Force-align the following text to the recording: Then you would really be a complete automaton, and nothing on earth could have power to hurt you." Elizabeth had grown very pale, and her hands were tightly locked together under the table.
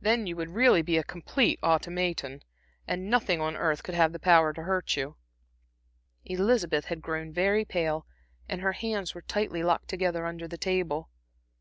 Then 0.00 0.26
you 0.26 0.34
would 0.34 0.48
really 0.48 0.82
be 0.82 0.98
a 0.98 1.04
complete 1.04 1.60
automaton, 1.62 2.42
and 2.88 3.08
nothing 3.08 3.40
on 3.40 3.54
earth 3.54 3.84
could 3.84 3.94
have 3.94 4.12
power 4.20 4.52
to 4.52 4.64
hurt 4.64 4.96
you." 4.96 5.16
Elizabeth 6.24 6.86
had 6.86 7.00
grown 7.00 7.32
very 7.32 7.64
pale, 7.64 8.04
and 8.48 8.62
her 8.62 8.72
hands 8.72 9.14
were 9.14 9.22
tightly 9.22 9.62
locked 9.62 9.86
together 9.86 10.26
under 10.26 10.48
the 10.48 10.58
table. 10.58 11.08